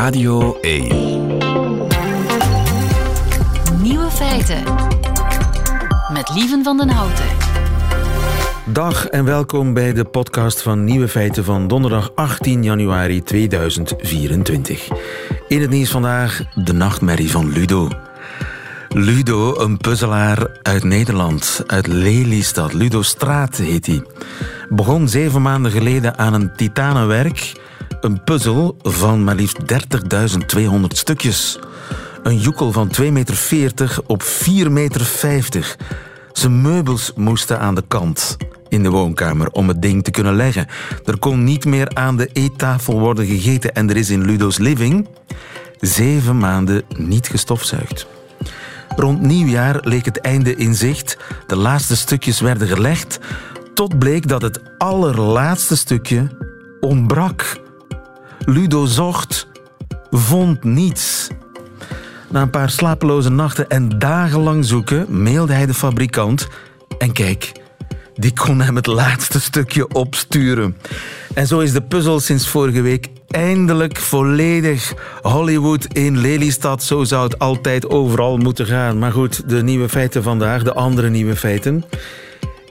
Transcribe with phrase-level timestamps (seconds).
[0.00, 0.88] Radio 1.
[3.82, 4.62] Nieuwe feiten.
[6.12, 7.24] Met Lieven van den Houten.
[8.64, 14.88] Dag en welkom bij de podcast van Nieuwe Feiten van donderdag 18 januari 2024.
[15.48, 17.88] In het nieuws vandaag de nachtmerrie van Ludo.
[18.88, 22.72] Ludo, een puzzelaar uit Nederland, uit Lelystad.
[22.72, 24.02] Ludo Straat heet hij.
[24.68, 27.52] Begon zeven maanden geleden aan een titanenwerk.
[28.00, 29.58] Een puzzel van maar liefst
[30.56, 31.58] 30.200 stukjes.
[32.22, 35.76] Een joekel van 2,40 meter op 4,50 meter.
[36.32, 38.36] Zijn meubels moesten aan de kant
[38.68, 40.66] in de woonkamer om het ding te kunnen leggen.
[41.04, 45.08] Er kon niet meer aan de eettafel worden gegeten en er is in Ludo's living
[45.80, 48.06] zeven maanden niet gestofzuigd.
[48.96, 51.16] Rond nieuwjaar leek het einde in zicht.
[51.46, 53.18] De laatste stukjes werden gelegd.
[53.74, 56.28] Tot bleek dat het allerlaatste stukje
[56.80, 57.60] ontbrak.
[58.44, 59.46] Ludo zocht,
[60.10, 61.28] vond niets.
[62.30, 66.48] Na een paar slapeloze nachten en dagenlang zoeken, mailde hij de fabrikant.
[66.98, 67.52] En kijk,
[68.14, 70.76] die kon hem het laatste stukje opsturen.
[71.34, 74.94] En zo is de puzzel sinds vorige week eindelijk volledig.
[75.22, 78.98] Hollywood in Lelystad, zo zou het altijd overal moeten gaan.
[78.98, 81.84] Maar goed, de nieuwe feiten vandaag, de andere nieuwe feiten.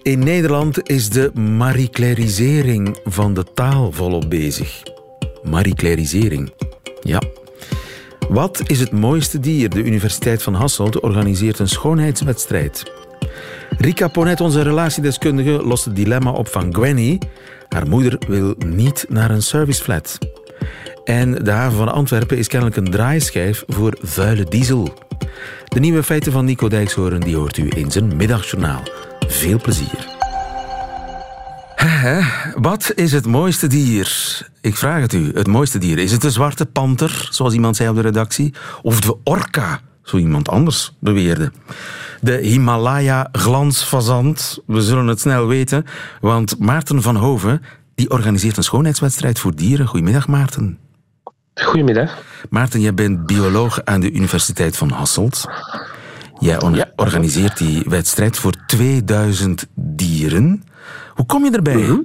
[0.01, 1.89] In Nederland is de marie
[3.03, 4.81] van de taal volop bezig.
[5.43, 5.75] Marie
[7.01, 7.21] Ja.
[8.29, 9.69] Wat is het mooiste dier?
[9.69, 12.91] De Universiteit van Hasselt organiseert een schoonheidswedstrijd.
[13.77, 17.19] Rika Ponet, onze relatiedeskundige, lost het dilemma op van Gwenny.
[17.69, 20.17] Haar moeder wil niet naar een serviceflat.
[21.03, 24.93] En de haven van Antwerpen is kennelijk een draaischijf voor vuile diesel.
[25.65, 28.81] De nieuwe feiten van Nico Dijkshoorn die hoort u in zijn middagjournaal.
[29.27, 30.18] Veel plezier.
[32.55, 34.37] Wat is het mooiste dier?
[34.61, 35.31] Ik vraag het u.
[35.33, 35.97] Het mooiste dier.
[35.97, 38.53] Is het de zwarte panter, zoals iemand zei op de redactie?
[38.81, 41.51] Of de orka, zo iemand anders beweerde?
[42.21, 44.59] De Himalaya-glansfazant?
[44.65, 45.85] We zullen het snel weten,
[46.21, 47.61] want Maarten van Hoven
[47.95, 49.87] die organiseert een schoonheidswedstrijd voor dieren.
[49.87, 50.77] Goedemiddag, Maarten.
[51.53, 52.17] Goedemiddag.
[52.49, 55.45] Maarten, jij bent bioloog aan de Universiteit van Hasselt.
[56.39, 56.59] Jij
[56.95, 60.63] organiseert die wedstrijd voor 2000 dieren.
[61.19, 62.03] Hoe kom je erbij?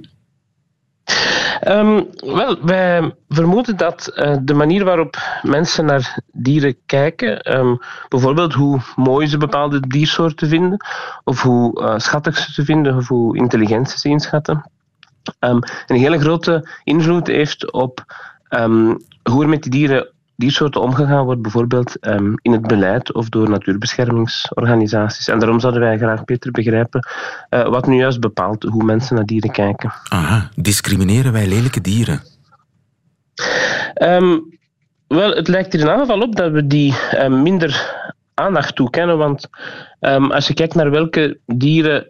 [1.59, 8.53] Ehm, wel, wij vermoeden dat uh, de manier waarop mensen naar dieren kijken, um, bijvoorbeeld
[8.53, 10.85] hoe mooi ze bepaalde diersoorten vinden,
[11.23, 14.71] of hoe uh, schattig ze ze vinden, of hoe intelligent ze ze inschatten,
[15.39, 18.05] um, een hele grote invloed heeft op
[19.23, 23.49] hoe er met die dieren diersoorten omgegaan wordt, bijvoorbeeld um, in het beleid of door
[23.49, 25.27] natuurbeschermingsorganisaties.
[25.27, 27.07] En daarom zouden wij graag beter begrijpen
[27.49, 29.93] uh, wat nu juist bepaalt hoe mensen naar dieren kijken.
[30.09, 32.21] Aha, discrimineren wij lelijke dieren?
[34.01, 34.57] Um,
[35.07, 38.03] wel, het lijkt er in ieder geval op dat we die um, minder
[38.33, 39.17] aandacht toekennen.
[39.17, 39.47] Want
[39.99, 42.07] um, als je kijkt naar welke dieren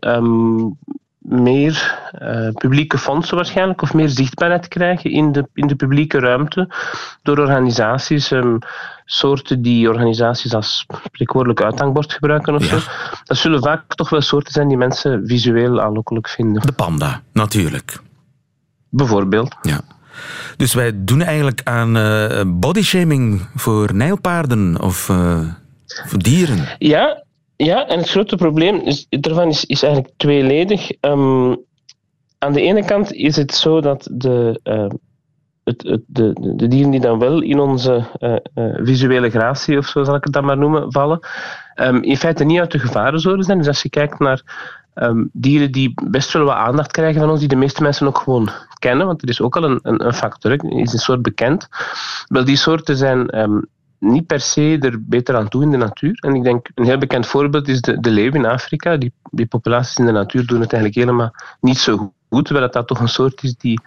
[1.29, 6.73] meer uh, publieke fondsen waarschijnlijk, of meer zichtbaarheid krijgen in de, in de publieke ruimte
[7.21, 8.59] door organisaties, um,
[9.05, 12.79] soorten die organisaties als spreekwoordelijk uithangbord gebruiken of zo.
[13.23, 16.61] Dat zullen vaak toch wel soorten zijn die mensen visueel aanlokkelijk vinden.
[16.61, 17.99] De panda, natuurlijk.
[18.89, 19.55] Bijvoorbeeld.
[19.61, 19.81] Ja.
[20.57, 25.39] Dus wij doen eigenlijk aan uh, bodyshaming voor nijlpaarden of uh,
[25.85, 26.67] voor dieren.
[26.77, 27.23] Ja,
[27.57, 30.91] ja, en het grote probleem is, ervan is, is eigenlijk tweeledig.
[31.01, 31.57] Um,
[32.39, 34.87] aan de ene kant is het zo dat de, uh,
[35.63, 39.87] het, het, de, de dieren die dan wel in onze uh, uh, visuele gratie, of
[39.87, 41.19] zo zal ik het dan maar noemen, vallen,
[41.75, 43.57] um, in feite niet uit de gevarenzone zijn.
[43.57, 44.41] Dus als je kijkt naar
[45.31, 48.49] dieren die best wel wat aandacht krijgen van ons, die de meeste mensen ook gewoon
[48.79, 51.67] kennen, want er is ook al een, een, een factor, is een soort bekend.
[52.27, 53.29] Wel, die soorten zijn
[54.05, 56.17] niet per se er beter aan toe in de natuur.
[56.19, 58.97] En ik denk, een heel bekend voorbeeld is de, de leeuw in Afrika.
[58.97, 62.87] Die, die populaties in de natuur doen het eigenlijk helemaal niet zo goed, terwijl dat
[62.87, 63.79] toch een soort is die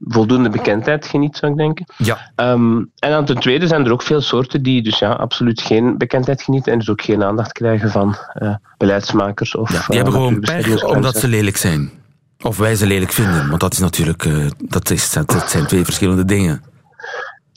[0.00, 1.86] voldoende bekendheid geniet, zou ik denken.
[1.96, 2.30] Ja.
[2.36, 5.98] Um, en dan ten tweede zijn er ook veel soorten die dus ja, absoluut geen
[5.98, 9.56] bekendheid genieten en dus ook geen aandacht krijgen van uh, beleidsmakers.
[9.56, 11.90] Of, ja, die hebben uh, gewoon pech omdat ze lelijk zijn.
[12.42, 15.84] Of wij ze lelijk vinden, want dat is natuurlijk uh, dat, is, dat zijn twee
[15.84, 16.62] verschillende dingen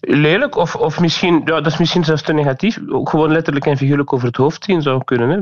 [0.01, 3.77] lelijk, of, of misschien, ja, dat is misschien zelfs te negatief, ook gewoon letterlijk en
[3.77, 5.30] figuurlijk over het hoofd zien zou kunnen.
[5.30, 5.42] Hè.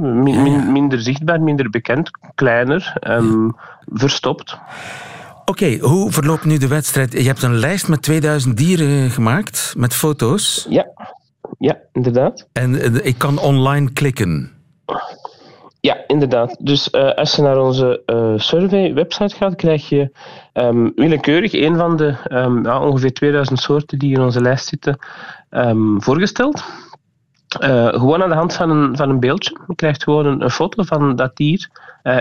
[0.71, 4.57] minder zichtbaar, minder bekend, kleiner, um, verstopt.
[5.45, 7.13] Oké, hoe verloopt nu de wedstrijd?
[7.13, 10.65] Je hebt een lijst met 2000 dieren gemaakt, met foto's.
[10.69, 10.88] Ja,
[11.57, 12.47] ja inderdaad.
[12.53, 14.51] En eh, ik kan online klikken.
[15.81, 16.58] Ja, inderdaad.
[16.60, 20.12] Dus uh, als je naar onze uh, survey-website gaat, krijg je
[20.54, 24.98] um, willekeurig een van de um, ja, ongeveer 2000 soorten die in onze lijst zitten
[25.50, 26.64] um, voorgesteld.
[27.64, 29.58] Uh, gewoon aan de hand van een, van een beeldje.
[29.68, 31.70] Je krijgt gewoon een, een foto van dat dier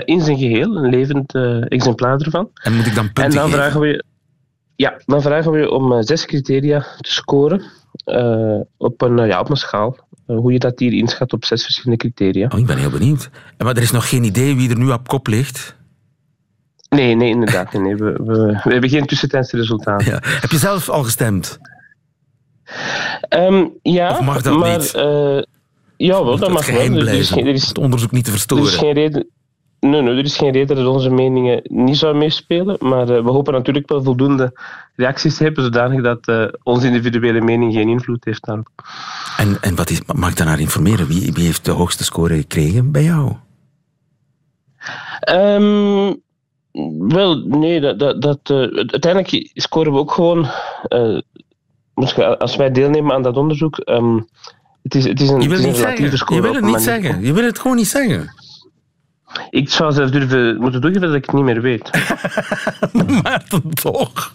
[0.05, 1.35] in zijn geheel, een levend
[1.69, 2.51] exemplaar ervan.
[2.63, 3.59] En moet ik dan punten En dan geven?
[3.59, 4.05] vragen we
[4.77, 7.63] ja, dan vragen we je om zes criteria te scoren
[8.77, 9.97] op, een, ja, op een schaal.
[10.29, 12.49] Eh, hoe je dat hier inschat op zes verschillende criteria.
[12.53, 13.31] Oh, ik ben heel benieuwd.
[13.59, 15.77] Maar er is nog geen idee wie er nu op kop ligt?
[16.89, 17.73] Nee, nee inderdaad.
[17.73, 20.07] Nee, we, we, we, hebben geen tussentijdse resultaten.
[20.07, 20.19] Ja.
[20.23, 21.59] Heb je zelf al gestemd?
[23.29, 24.93] Um, ja, of mag dat maar, niet?
[24.97, 25.43] Uh,
[25.97, 26.77] ja, wel, dat mag wel.
[26.77, 28.65] Er is, geen, er is, het onderzoek niet te verstoren.
[28.65, 29.29] Er is geen reden,
[29.81, 32.77] Nee, nee, er is geen reden dat onze meningen niet zou meespelen.
[32.79, 34.61] Maar uh, we hopen natuurlijk wel voldoende
[34.97, 38.69] reacties te hebben, zodanig dat uh, onze individuele mening geen invloed heeft daarop.
[39.37, 41.07] En, en wat is, mag ik daarnaar informeren?
[41.07, 43.33] Wie, wie heeft de hoogste score gekregen bij jou?
[45.31, 46.23] Um,
[47.09, 50.47] wel, nee, dat, dat, dat uh, uiteindelijk scoren we ook gewoon.
[52.39, 53.83] als wij deelnemen aan dat onderzoek.
[53.85, 54.29] Um,
[54.83, 56.35] het is, het is een, je wil het niet zeggen.
[56.35, 57.25] Je wil het niet zeggen.
[57.25, 58.35] Je wil het gewoon niet zeggen.
[59.50, 61.90] Ik zou zelfs durven moeten toegeven dat ik het niet meer weet.
[63.23, 63.44] maar
[63.75, 64.35] toch.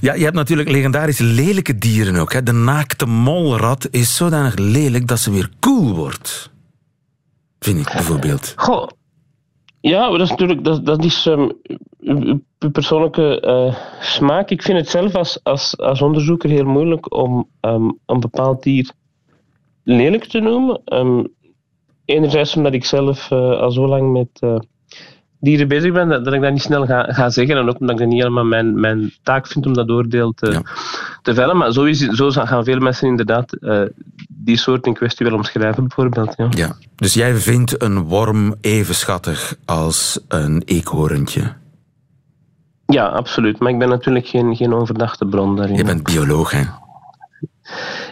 [0.00, 2.32] Ja, je hebt natuurlijk legendarische lelijke dieren ook.
[2.32, 2.42] Hè.
[2.42, 6.50] De naakte molrat is zodanig lelijk dat ze weer cool wordt.
[7.58, 8.52] Vind ik bijvoorbeeld.
[8.56, 8.88] Goh.
[9.80, 11.52] Ja, maar dat is natuurlijk dat, dat is um,
[12.58, 14.50] uw persoonlijke uh, smaak.
[14.50, 18.90] Ik vind het zelf als, als, als onderzoeker heel moeilijk om um, een bepaald dier
[19.82, 20.80] lelijk te noemen.
[20.84, 21.28] Um,
[22.06, 24.56] enerzijds omdat ik zelf uh, al zo lang met uh,
[25.40, 27.56] dieren bezig ben, dat, dat, ik dat niet snel ga, ga zeggen.
[27.56, 30.50] En ook omdat ik dat niet helemaal mijn, mijn taak vind om dat oordeel te,
[30.50, 30.62] ja.
[31.22, 31.56] te vellen.
[31.56, 33.82] Maar zo, is, zo gaan veel mensen inderdaad uh,
[34.28, 36.34] die soort in kwestie wel omschrijven, bijvoorbeeld.
[36.36, 36.48] Ja.
[36.50, 36.76] ja.
[36.96, 41.52] Dus jij vindt een worm even schattig als een eekhoorntje?
[42.86, 43.58] Ja, absoluut.
[43.58, 45.76] Maar ik ben natuurlijk geen, geen onverdachte bron daarin.
[45.76, 46.62] Je bent bioloog, hè?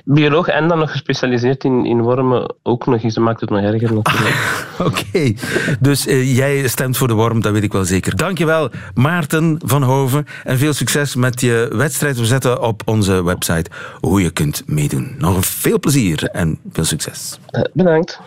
[0.04, 3.14] Bioloog en dan nog gespecialiseerd in, in wormen ook nog eens.
[3.14, 4.64] Dat maakt het nog erger natuurlijk.
[4.78, 5.36] Oké, okay.
[5.80, 8.16] dus uh, jij stemt voor de worm, dat weet ik wel zeker.
[8.16, 12.18] Dankjewel Maarten van Hoven en veel succes met je wedstrijd.
[12.18, 13.70] We zetten op onze website
[14.00, 15.14] hoe je kunt meedoen.
[15.18, 17.38] Nog veel plezier en veel succes.
[17.50, 18.20] Uh, bedankt.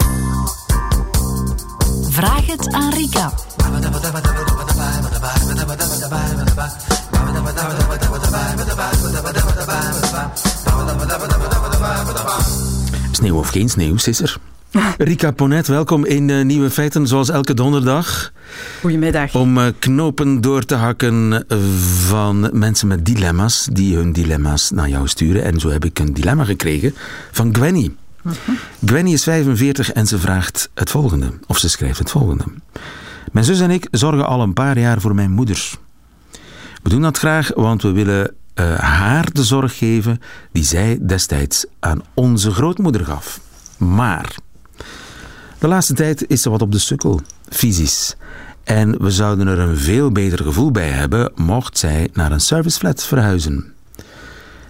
[2.09, 3.31] Vraag het aan Rika.
[13.11, 14.37] Sneeuw of geen sneeuw, is er.
[14.97, 18.31] Rika Ponet, welkom in uh, Nieuwe Feiten, zoals elke donderdag.
[18.81, 19.35] Goedemiddag.
[19.35, 21.45] Om uh, knopen door te hakken
[22.07, 25.43] van mensen met dilemma's, die hun dilemma's naar jou sturen.
[25.43, 26.95] En zo heb ik een dilemma gekregen
[27.31, 27.91] van Gwenny.
[28.23, 28.55] Uh -huh.
[28.85, 32.43] Gwenny is 45 en ze vraagt het volgende, of ze schrijft het volgende.
[33.31, 35.71] Mijn zus en ik zorgen al een paar jaar voor mijn moeder.
[36.83, 40.19] We doen dat graag, want we willen uh, haar de zorg geven
[40.51, 43.39] die zij destijds aan onze grootmoeder gaf.
[43.77, 44.35] Maar
[45.59, 48.15] de laatste tijd is ze wat op de sukkel, fysisch.
[48.63, 53.03] En we zouden er een veel beter gevoel bij hebben mocht zij naar een serviceflat
[53.03, 53.73] verhuizen.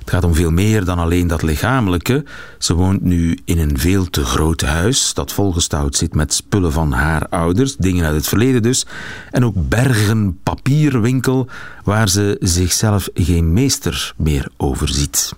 [0.08, 2.24] Het gaat om veel meer dan alleen dat lichamelijke.
[2.58, 6.92] Ze woont nu in een veel te groot huis dat volgestouwd zit met spullen van
[6.92, 8.86] haar ouders, dingen uit het verleden dus,
[9.32, 11.48] en ook bergen papierwinkel
[11.84, 15.34] waar ze zichzelf geen meester meer overziet.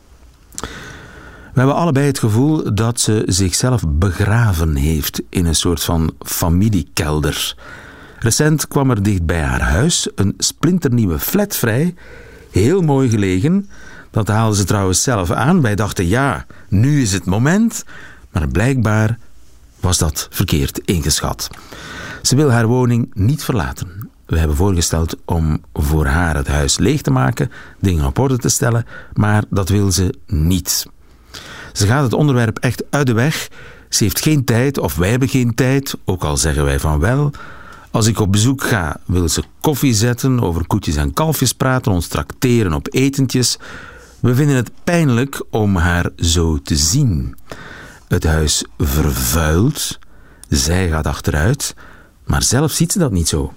[1.54, 7.56] We hebben allebei het gevoel dat ze zichzelf begraven heeft in een soort van familiekelder.
[8.19, 11.95] Recent kwam er dicht bij haar huis een splinternieuwe flat vrij,
[12.52, 13.69] heel mooi gelegen.
[14.11, 15.61] Dat haalden ze trouwens zelf aan.
[15.61, 17.83] Wij dachten, ja, nu is het moment.
[18.31, 19.18] Maar blijkbaar
[19.80, 21.49] was dat verkeerd ingeschat.
[22.21, 24.09] Ze wil haar woning niet verlaten.
[24.25, 28.49] We hebben voorgesteld om voor haar het huis leeg te maken, dingen op orde te
[28.49, 30.85] stellen, maar dat wil ze niet.
[31.73, 33.47] Ze gaat het onderwerp echt uit de weg.
[33.89, 37.31] Ze heeft geen tijd, of wij hebben geen tijd, ook al zeggen wij van wel.
[37.92, 42.07] Als ik op bezoek ga, wil ze koffie zetten, over koetjes en kalfjes praten, ons
[42.07, 43.57] trakteren op etentjes.
[44.19, 47.35] We vinden het pijnlijk om haar zo te zien.
[48.07, 49.99] Het huis vervuilt,
[50.49, 51.76] zij gaat achteruit,
[52.26, 53.54] maar zelf ziet ze dat niet zo.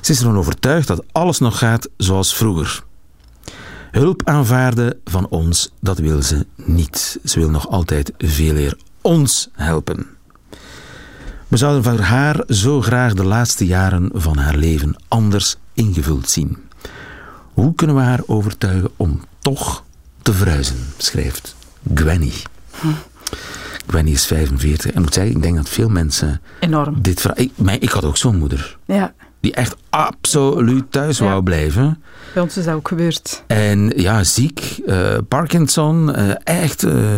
[0.00, 2.84] Ze is ervan overtuigd dat alles nog gaat zoals vroeger.
[3.90, 7.18] Hulp aanvaarden van ons, dat wil ze niet.
[7.24, 10.06] Ze wil nog altijd veel eer ons helpen.
[11.48, 16.65] We zouden voor haar zo graag de laatste jaren van haar leven anders ingevuld zien.
[17.56, 19.84] Hoe kunnen we haar overtuigen om toch
[20.22, 21.56] te verhuizen, schrijft
[21.94, 22.32] Gwenny.
[22.80, 22.86] Hm.
[23.86, 24.90] Wendy is 45.
[24.92, 26.40] En moet zeggen, ik denk dat veel mensen...
[26.60, 27.02] Enorm.
[27.02, 27.44] Dit verhaal...
[27.80, 28.78] Ik, had ook zo'n moeder.
[28.86, 29.14] Ja.
[29.40, 31.24] Die echt absoluut thuis Ja.
[31.24, 32.02] wou blijven.
[32.34, 33.42] Bij ons is dat ook gebeurd.
[33.46, 36.82] En ja, ziek, eh, Parkinson, eh, echt.
[36.82, 37.14] eh,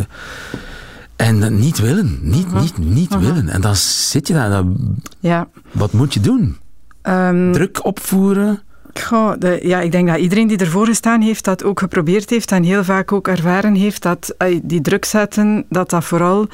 [1.16, 3.20] en niet willen, niet, niet, niet Mhm.
[3.20, 3.48] willen.
[3.48, 5.48] En dan zit je daar, dan, Ja.
[5.72, 6.56] wat moet je doen?
[7.02, 8.62] Ehm, Druk opvoeren?
[9.00, 12.52] Goh, de, ja, ik denk dat iedereen die ervoor gestaan heeft, dat ook geprobeerd heeft
[12.52, 16.46] en heel vaak ook ervaren heeft dat die druk zetten, dat dat vooral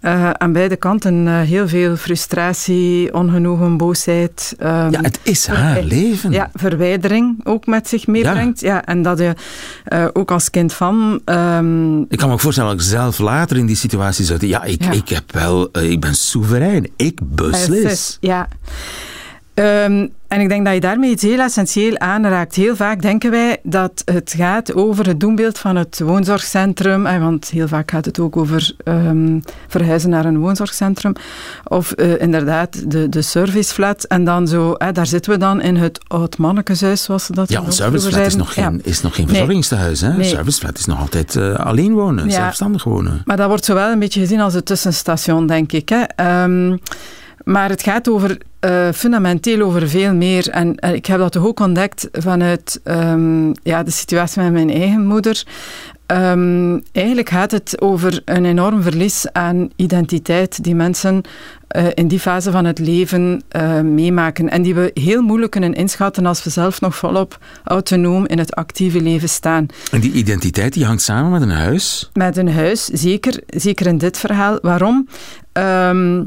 [0.00, 4.54] eh, aan beide kanten eh, heel veel frustratie, ongenoegen, boosheid.
[4.58, 6.30] ehm, Ja, het is haar leven.
[6.32, 8.60] ja, verwijdering ook met zich meebrengt.
[8.60, 8.84] Ja.
[8.84, 9.34] en dat je
[9.84, 11.20] eh, ook als kind van...
[11.24, 14.62] ehm, Ik kan me ook voorstellen dat ik zelf later in die situatie zou ja,
[14.64, 14.90] ik, Ja.
[14.90, 16.90] ik, heb wel, ik ben soeverein.
[16.96, 18.16] Ik beslis.
[18.20, 18.48] Ja.
[19.54, 22.54] Ehm, en ik denk dat je daarmee iets heel essentieel aanraakt.
[22.54, 27.06] Heel vaak denken wij dat het gaat over het doenbeeld van het woonzorgcentrum.
[27.06, 31.12] eh, Want heel vaak gaat het ook over ehm, verhuizen naar een woonzorgcentrum.
[31.64, 34.04] Of eh, inderdaad de, de serviceflat.
[34.04, 37.62] En dan zo, eh, daar zitten we dan in het oud-mannekeshuis, zoals ze dat Ja,
[37.64, 40.00] een serviceflat is nog geen, is nog geen verzorgingstehuis.
[40.00, 40.08] Hè?
[40.08, 40.28] Een Nee.
[40.28, 42.30] serviceflat is nog altijd alleen wonen, Ja.
[42.30, 43.22] zelfstandig wonen.
[43.24, 45.88] Maar dat wordt zo wel een beetje gezien als het tussenstation, denk ik.
[45.88, 46.02] Hè.
[46.02, 46.76] Ehm,
[47.44, 50.48] maar het gaat over, eh, fundamenteel over veel meer.
[50.48, 54.70] En eh, ik heb dat toch ook ontdekt vanuit ehm, ja, de situatie met mijn
[54.70, 55.44] eigen moeder.
[56.06, 61.20] Ehm, eigenlijk gaat het over een enorm verlies aan identiteit die mensen
[61.68, 63.42] eh, in die fase van het leven
[63.82, 64.50] meemaken.
[64.50, 68.54] En die we heel moeilijk kunnen inschatten als we zelf nog volop autonoom in het
[68.54, 69.66] actieve leven staan.
[69.90, 72.10] En die identiteit die hangt samen met een huis.
[72.12, 74.58] Met een huis, zeker, zeker in dit verhaal.
[74.62, 75.08] Waarom?
[75.52, 76.22] Ehm,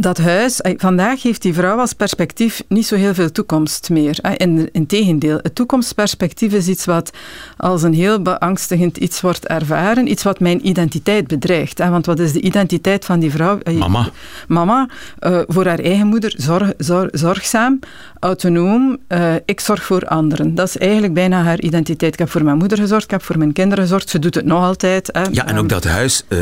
[0.00, 4.18] dat huis, vandaag heeft die vrouw als perspectief niet zo heel veel toekomst meer.
[4.22, 4.32] eh.
[4.36, 7.10] In, integendeel, het toekomstperspectief is iets wat
[7.56, 11.78] als een heel beangstigend iets wordt ervaren, iets wat mijn identiteit bedreigt.
[11.78, 13.58] Want wat is de identiteit van die vrouw?
[13.78, 14.08] Mama.
[14.48, 14.88] Mama,
[15.18, 17.78] eh, voor haar eigen moeder, zorg, zorg- zorgzaam,
[18.20, 20.54] autonoom, eh, ik zorg voor anderen.
[20.54, 22.12] Dat is eigenlijk bijna haar identiteit.
[22.12, 24.44] Ik heb voor mijn moeder gezorgd, ik heb voor mijn kinderen gezorgd, ze doet het
[24.44, 25.08] nog altijd.
[25.32, 26.38] Ja, en ook Ehm, dat huis, eh,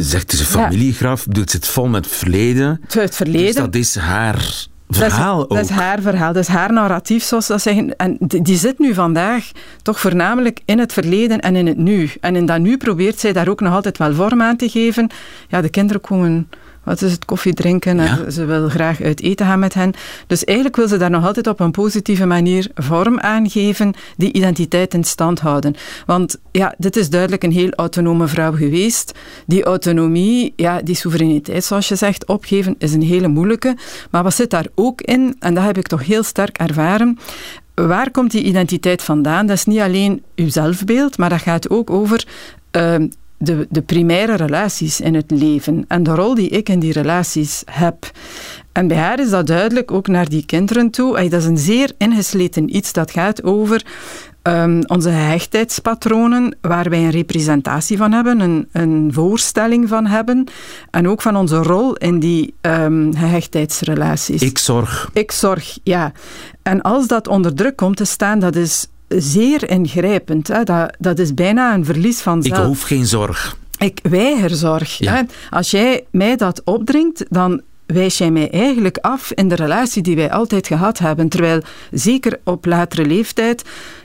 [0.00, 2.80] zegt een familiegraf, bedoelt, het vol met verleden.
[3.02, 3.44] Het verleden.
[3.44, 7.24] Dus dat is haar verhaal dat is, dat is haar verhaal, dat is haar narratief,
[7.24, 7.96] zoals ze dat zeggen.
[7.96, 9.50] En die, die zit nu vandaag
[9.82, 12.10] toch voornamelijk in het verleden en in het nu.
[12.20, 15.10] En in dat nu probeert zij daar ook nog altijd wel vorm aan te geven.
[15.48, 16.48] Ja, de kinderen komen,
[16.84, 18.30] wat is het, koffie drinken en Ja.
[18.30, 19.92] ze wil graag uit eten gaan met hen.
[20.26, 24.32] Dus eigenlijk wil ze daar nog altijd op een positieve manier vorm aan geven, die
[24.32, 25.74] identiteit in stand houden.
[26.06, 29.12] Want ja, dit is duidelijk een heel autonome vrouw geweest.
[29.46, 33.76] Die autonomie, ja, die soevereiniteit, zoals je zegt, opgeven is een hele moeilijke.
[34.10, 37.18] Maar wat zit daar ook in, en dat heb ik toch heel sterk ervaren,
[37.74, 39.46] waar komt die identiteit vandaan?
[39.46, 42.26] Dat is niet alleen uw zelfbeeld, maar dat gaat ook over
[42.70, 43.06] ehm,
[43.44, 47.62] de, de primaire relaties in het leven en de rol die ik in die relaties
[47.70, 48.10] heb.
[48.72, 51.28] En bij haar is dat duidelijk ook naar die kinderen toe.
[51.28, 53.84] Dat is een zeer ingesleten iets dat gaat over
[54.42, 60.44] ehm, onze gehechtheidspatronen, waar wij een representatie van hebben, een, een voorstelling van hebben,
[60.90, 64.42] en ook van onze rol in die ehm, gehechtheidsrelaties.
[64.42, 65.10] Ik zorg.
[65.12, 66.12] Ik zorg, ja.
[66.62, 68.86] En als dat onder druk komt te staan, dat is
[69.16, 70.48] zeer ingrijpend.
[70.48, 70.62] Hè.
[70.62, 72.66] Dat, dat is bijna een verlies van Ik zelf.
[72.66, 73.56] hoef geen zorg.
[73.78, 74.98] Ik weiger zorg.
[74.98, 75.14] Ja.
[75.14, 75.22] Hè.
[75.50, 80.16] Als jij mij dat opdringt, dan wijs jij mij eigenlijk af in de relatie die
[80.16, 81.28] wij altijd gehad hebben.
[81.28, 83.62] Terwijl, zeker op latere leeftijd,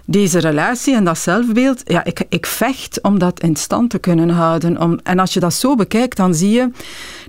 [0.10, 4.30] deze relatie en dat zelfbeeld, ja, ik, ik vecht om dat in stand te kunnen
[4.30, 4.82] houden.
[4.82, 6.72] Om, en als je dat zo bekijkt, dan zie je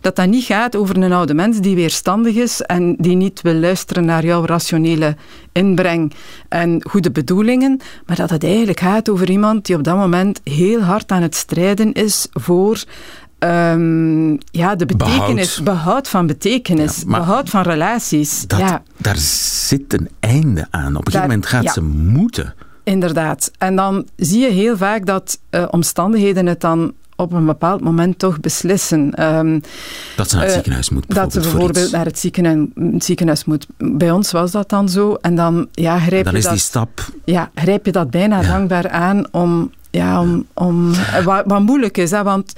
[0.00, 3.54] dat dat niet gaat over een oude mens die weerstandig is en die niet wil
[3.54, 5.16] luisteren naar jouw rationele
[5.52, 6.12] inbreng
[6.48, 10.80] en goede bedoelingen, maar dat het eigenlijk gaat over iemand die op dat moment heel
[10.80, 12.84] hard aan het strijden is voor
[13.38, 15.64] ehm, ja, de betekenis, Behoud.
[15.64, 18.46] behoud, van betekenis, Ja, behoud van relaties.
[18.46, 20.96] Dat, Ja, Daar zit een einde aan.
[20.96, 21.72] Op een gegeven moment gaat ja.
[21.72, 22.54] ze moeten.
[22.84, 23.50] Inderdaad.
[23.58, 28.18] En dan zie je heel vaak dat eh, omstandigheden het dan op een bepaald moment
[28.18, 29.14] toch beslissen.
[29.14, 29.58] Ehm,
[30.16, 31.04] Dat ze naar het Eh, ziekenhuis moet.
[31.14, 33.66] dat ze voor bijvoorbeeld naar het ziekenhuis, het ziekenhuis moet.
[33.78, 35.14] Bij ons was dat dan zo.
[35.14, 37.08] En dan, ja, grijp, Dan je is dat, die stap.
[37.24, 38.48] ja, grijp je dat bijna Ja.
[38.48, 39.70] dankbaar aan om...
[39.92, 42.52] Ja, om, om eh, wat, wat moeilijk is, hè, want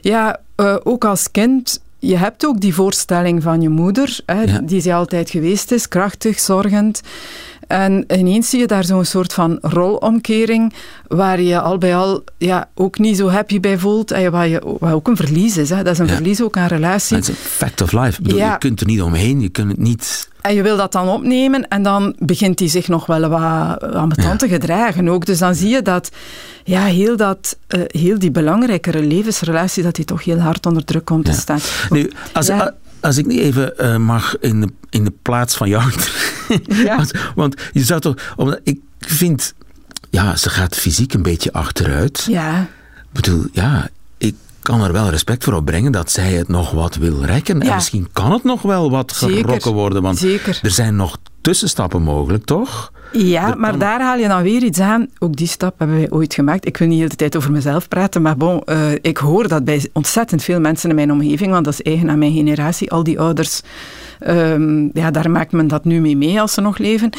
[0.00, 0.40] ja,
[0.82, 4.58] ook als kind, je hebt ook die voorstelling van je moeder, hè, Ja.
[4.58, 7.00] die ze altijd geweest is, krachtig, zorgend.
[7.66, 10.72] En ineens zie je daar zo'n soort van rolomkering,
[11.06, 14.76] waar je al bij al ja, ook niet zo happy bij voelt, en waar, je,
[14.78, 15.70] waar ook een verlies is.
[15.70, 15.82] Hè.
[15.82, 16.14] Dat is een Ja.
[16.14, 17.16] verlies ook aan relatie.
[17.16, 18.22] Dat is een fact of life.
[18.22, 18.52] Bedoel, Ja.
[18.52, 19.40] Je kunt er niet omheen.
[19.40, 22.88] Je kunt het niet En je wil dat dan opnemen en dan begint hij zich
[22.88, 25.26] nog wel wat ambetant te gedragen ook.
[25.26, 26.10] Dus dan zie je dat
[26.64, 31.04] ja, heel, dat, uh, heel die belangrijkere levensrelatie, dat die toch heel hard onder druk
[31.04, 31.58] komt te staan.
[31.90, 32.50] Nu, als,
[33.06, 35.92] als ik niet even uh, mag in de, in de plaats van jou.
[36.68, 36.96] ja.
[36.96, 38.32] want, want, je zou toch.
[38.36, 39.54] Omdat ik vind.
[40.10, 42.26] Ja, ze gaat fysiek een beetje achteruit.
[42.28, 42.60] Ja.
[42.94, 46.94] Ik bedoel, ja, ik kan er wel respect voor opbrengen dat zij het nog wat
[46.94, 47.60] wil rekken.
[47.60, 47.68] Ja.
[47.68, 50.02] En misschien kan het nog wel wat gerokken worden.
[50.02, 50.58] Want Zeker.
[50.62, 52.92] er zijn nog tussenstappen mogelijk, toch?
[53.16, 55.08] Ja, maar daar haal je dan weer iets aan.
[55.18, 56.66] Ook die stap hebben wij ooit gemaakt.
[56.66, 59.64] Ik wil niet de hele tijd over mezelf praten, maar bon, uh, ik hoor dat
[59.64, 63.02] bij ontzettend veel mensen in mijn omgeving, want dat is eigen aan mijn generatie, al
[63.02, 63.60] die ouders.
[64.28, 67.10] Um, ja, daar maakt men dat nu mee mee als ze nog leven.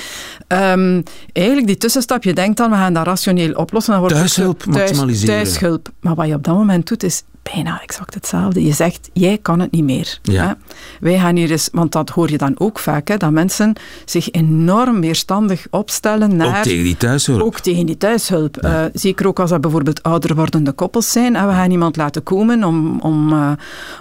[0.47, 3.91] Um, eigenlijk die tussenstap, je denkt dan, we gaan dat rationeel oplossen.
[3.91, 5.35] Dan wordt thuishulp thuis, maximaliseren.
[5.35, 5.89] Thuishulp.
[5.99, 7.23] Maar wat je op dat moment doet, is
[7.53, 8.63] bijna exact hetzelfde.
[8.63, 10.19] Je zegt, jij kan het niet meer.
[10.21, 10.47] Ja.
[10.47, 10.53] Hè?
[10.99, 13.73] Wij gaan hier eens, want dat hoor je dan ook vaak, hè, dat mensen
[14.05, 16.57] zich enorm weerstandig opstellen naar...
[16.57, 17.41] Ook tegen die thuishulp.
[17.41, 18.57] Ook tegen die thuishulp.
[18.61, 18.83] Ja.
[18.83, 22.23] Uh, zeker ook als dat bijvoorbeeld ouder wordende koppels zijn en we gaan iemand laten
[22.23, 23.51] komen om, om, uh,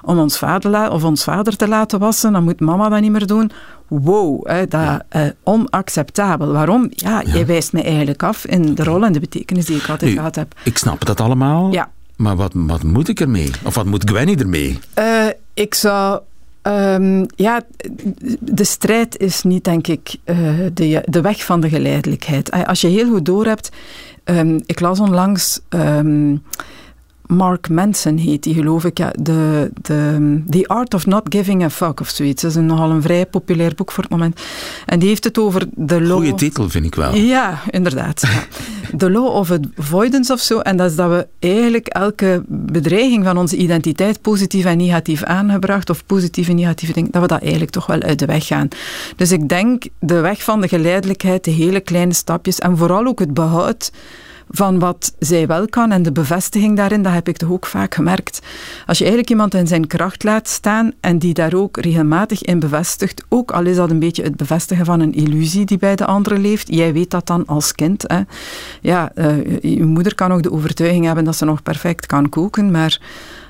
[0.02, 3.26] om ons, vader of ons vader te laten wassen, dan moet mama dat niet meer
[3.26, 3.50] doen
[3.88, 5.04] wow, hè, dat, ja.
[5.16, 6.52] uh, onacceptabel.
[6.52, 6.90] Waarom?
[6.90, 9.88] Ja, ja, jij wijst mij eigenlijk af in de rol en de betekenis die ik
[9.88, 10.54] altijd nu, gehad heb.
[10.62, 11.72] Ik snap dat allemaal.
[11.72, 11.90] Ja.
[12.16, 13.50] Maar wat, wat moet ik ermee?
[13.64, 14.78] Of wat moet Gwenny ermee?
[14.98, 16.20] Uh, ik zou...
[16.62, 17.62] Um, ja,
[18.40, 20.36] de strijd is niet, denk ik, uh,
[20.72, 22.50] de, de weg van de geleidelijkheid.
[22.50, 23.70] Als je heel goed doorhebt...
[24.24, 25.60] Um, ik las onlangs...
[25.68, 26.42] Um,
[27.26, 28.98] Mark Manson heet die, geloof ik.
[28.98, 32.42] Ja, de, de, The Art of Not Giving a Fuck of zoiets.
[32.42, 34.40] Dat is een, nogal een vrij populair boek voor het moment.
[34.86, 36.16] En die heeft het over de law...
[36.16, 37.14] Goeie titel, vind ik wel.
[37.14, 38.20] Ja, inderdaad.
[38.20, 38.44] ja.
[38.96, 40.58] The Law of Avoidance of zo.
[40.58, 45.90] En dat is dat we eigenlijk elke bedreiging van onze identiteit positief en negatief aangebracht,
[45.90, 48.68] of positieve en negatieve dingen, dat we dat eigenlijk toch wel uit de weg gaan.
[49.16, 53.18] Dus ik denk de weg van de geleidelijkheid, de hele kleine stapjes en vooral ook
[53.18, 53.90] het behoud
[54.48, 57.94] van wat zij wel kan en de bevestiging daarin, dat heb ik toch ook vaak
[57.94, 58.40] gemerkt.
[58.86, 62.58] Als je eigenlijk iemand in zijn kracht laat staan en die daar ook regelmatig in
[62.58, 66.06] bevestigt, ook al is dat een beetje het bevestigen van een illusie die bij de
[66.06, 68.04] andere leeft, jij weet dat dan als kind.
[68.06, 68.20] Hè.
[68.80, 72.70] Ja, uh, je moeder kan ook de overtuiging hebben dat ze nog perfect kan koken,
[72.70, 73.00] maar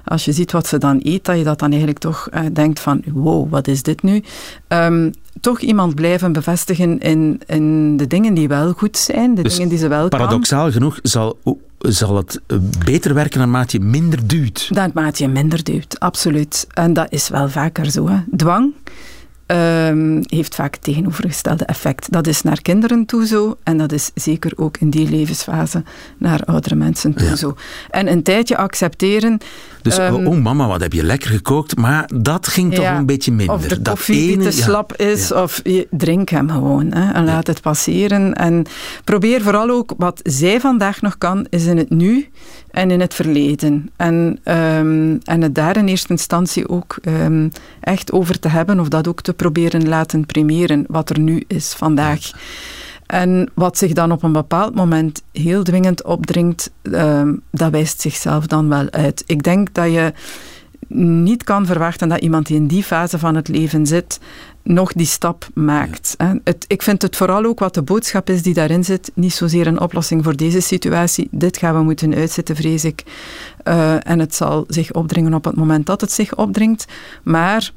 [0.09, 2.81] als je ziet wat ze dan eet, dat je dat dan eigenlijk toch uh, denkt
[2.81, 4.23] van wow, wat is dit nu?
[4.69, 9.53] Um, toch iemand blijven bevestigen in, in de dingen die wel goed zijn, de dus
[9.53, 10.73] dingen die ze wel paradoxaal kan.
[10.73, 11.39] genoeg zal,
[11.79, 12.41] zal het
[12.85, 14.69] beter werken naarmate je minder duwt.
[14.71, 16.67] Naarmate je minder duwt, absoluut.
[16.73, 18.09] En dat is wel vaker zo.
[18.09, 18.19] Hè.
[18.37, 18.73] Dwang
[19.47, 22.13] um, heeft vaak het tegenovergestelde effect.
[22.13, 25.83] Dat is naar kinderen toe zo en dat is zeker ook in die levensfase
[26.19, 27.37] naar oudere mensen toe ja.
[27.37, 27.57] zo.
[27.91, 29.39] En een tijdje accepteren.
[29.83, 33.07] Dus, um, oh mama, wat heb je lekker gekookt, maar dat ging toch ja, een
[33.07, 33.55] beetje minder.
[33.55, 37.13] Of de dat koffie ene, die te slap is, of je drink hem gewoon hè,
[37.13, 38.35] en laat het passeren.
[38.35, 38.65] En
[39.05, 42.29] probeer vooral ook wat zij vandaag nog kan, is in het nu
[42.71, 43.91] en in het verleden.
[43.97, 46.97] En, um, en het daar in eerste instantie ook
[47.81, 51.73] echt over te hebben, of dat ook te proberen laten primeren, wat er nu is
[51.73, 52.31] vandaag.
[53.07, 58.47] En wat zich dan op een bepaald moment heel dwingend opdringt, um, dat wijst zichzelf
[58.47, 59.25] dan wel uit.
[59.27, 60.13] Ik denk dat je
[60.89, 64.21] niet kan verwachten dat iemand die in die fase van het leven zit,
[64.63, 66.15] nog die stap maakt.
[66.19, 66.39] Ja.
[66.45, 69.67] Het, ik vind het vooral ook wat de boodschap is die daarin zit, niet zozeer
[69.67, 71.29] een oplossing voor deze situatie.
[71.31, 73.03] Dit gaan we moeten uitzetten, vrees ik.
[73.65, 76.85] Uh, en het zal zich opdringen op het moment dat het zich opdringt.
[77.23, 77.73] Maar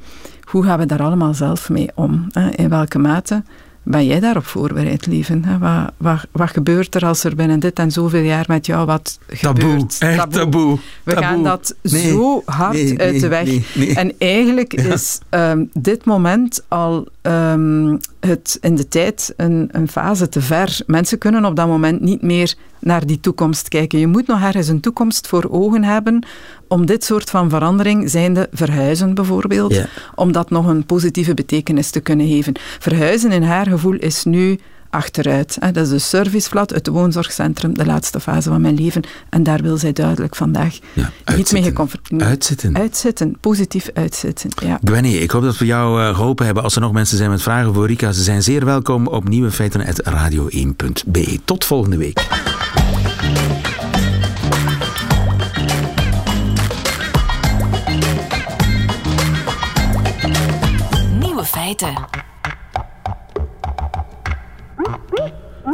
[0.50, 2.28] hoe gaan we daar allemaal zelf mee om?
[2.32, 2.50] Hè?
[2.50, 3.44] In welke mate?
[3.84, 5.40] Ben jij daarop voorbereid, lieve?
[5.60, 9.20] Wat, wat, wat, gebeurt er als er binnen dit en zoveel jaar met jou wat
[9.42, 9.98] taboe, gebeurt?
[10.00, 10.40] Echt taboe.
[10.40, 10.78] taboe.
[11.04, 11.24] We taboe.
[11.24, 13.76] gaan dat nee, zo hard nee, uit nee, de weg.
[13.96, 14.94] En eigenlijk ja.
[14.94, 20.80] is um, dit moment al um, het in de tijd een, een fase te ver.
[20.88, 24.00] Mensen kunnen op dat moment niet meer naar die toekomst kijken.
[24.00, 26.26] Je moet nog ergens een toekomst voor ogen hebben
[26.68, 29.86] om dit soort van verandering, zijnde verhuizen bijvoorbeeld, ja.
[30.16, 32.54] om dat nog een positieve betekenis te kunnen geven.
[32.80, 35.58] Verhuizen in haar gevoel is nu achteruit.
[35.60, 39.04] Dat is de serviceflat, het woonzorgcentrum, de laatste fase van mijn leven.
[39.30, 42.78] En daar wil zij duidelijk vandaag ja, niet mee geconfronteerd Uitzitten.
[42.78, 44.50] Uitzitten, positief uitzitten.
[44.64, 44.80] Ja.
[44.84, 46.64] Gwenny, ik hoop dat we jou uh, geholpen hebben.
[46.64, 51.40] Als er nog mensen zijn met vragen voor Rika, ze zijn zeer welkom op nieuwefeiten.radio1.be.
[51.46, 52.49] Tot volgende week.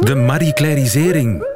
[0.00, 1.46] De Marie-Clairisering.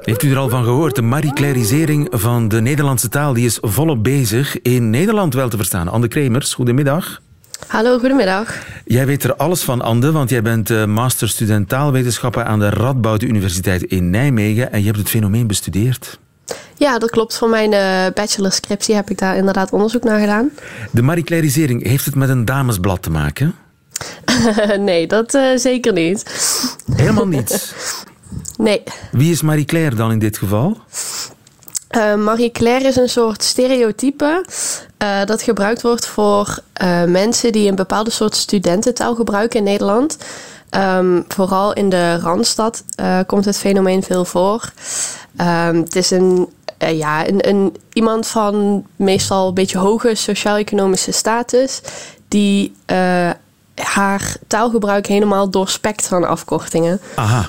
[0.00, 0.94] Heeft u er al van gehoord?
[0.94, 4.62] De Marie-Clairisering van de Nederlandse taal die is volop bezig.
[4.62, 5.88] In Nederland wel te verstaan.
[5.88, 7.20] Anne Kremers, goedemiddag.
[7.66, 8.54] Hallo, goedemiddag.
[8.84, 13.22] Jij weet er alles van, Ande, want jij bent uh, masterstudent taalwetenschappen aan de Radboud
[13.22, 16.18] Universiteit in Nijmegen en je hebt het fenomeen bestudeerd.
[16.76, 17.36] Ja, dat klopt.
[17.36, 20.50] Voor mijn uh, bachelorscriptie heb ik daar inderdaad onderzoek naar gedaan.
[20.90, 23.54] De Marie Clairisering, heeft het met een damesblad te maken?
[24.78, 26.24] nee, dat uh, zeker niet.
[26.94, 27.74] Helemaal niet?
[28.56, 28.82] Nee.
[29.12, 30.78] Wie is Marie Claire dan in dit geval?
[31.96, 34.44] Uh, Marie Claire is een soort stereotype
[35.02, 40.16] uh, dat gebruikt wordt voor uh, mensen die een bepaalde soort studententaal gebruiken in Nederland.
[40.70, 42.84] Um, vooral in de Randstad
[43.26, 44.72] komt het fenomeen veel voor.
[45.40, 51.80] Um, het is een, ja, een, een, iemand van meestal een beetje hoge sociaal-economische status
[52.28, 52.74] die
[53.74, 57.00] haar taalgebruik helemaal doorspekt van afkortingen.
[57.14, 57.48] Aha,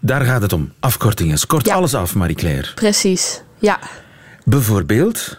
[0.00, 0.72] daar gaat het om.
[0.80, 1.46] Afkortingen.
[1.46, 1.74] Kort ja.
[1.74, 2.74] alles af, Marie Claire.
[2.74, 3.42] Precies.
[3.58, 3.78] Ja.
[4.44, 5.38] Bijvoorbeeld?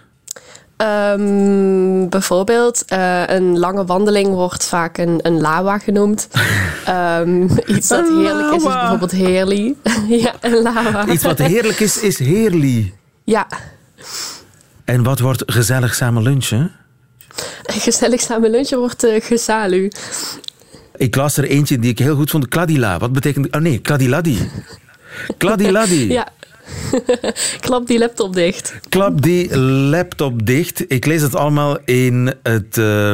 [0.82, 6.28] Um, bijvoorbeeld, uh, een lange wandeling wordt vaak een, een lawa genoemd.
[6.89, 9.76] um, iets dat heerlijk is, is bijvoorbeeld heerly.
[10.24, 11.08] ja, een lawa.
[11.08, 12.94] Iets wat heerlijk is, is heerly.
[13.24, 13.48] Ja.
[14.86, 16.72] En wat wordt gezellig samen lunchen?
[17.63, 19.92] Gezellig samen lunchen wordt uh, gesalu.
[20.96, 22.48] Ik las er eentje die ik heel goed vond.
[22.48, 22.98] Kladila.
[22.98, 23.56] Wat betekent...
[23.56, 24.50] Oh nee, kladiladi.
[25.38, 26.12] Kladiladi.
[26.12, 26.28] ja.
[27.65, 28.73] Klap die laptop dicht.
[28.89, 30.91] Klap die laptop dicht.
[30.91, 33.13] Ik lees het allemaal in het uh,